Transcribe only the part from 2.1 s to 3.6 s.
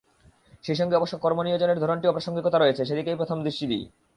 প্রাসঙ্গিকতা রয়েছে, সেদিকেই প্রথম